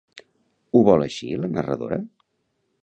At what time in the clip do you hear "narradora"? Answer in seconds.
1.59-2.03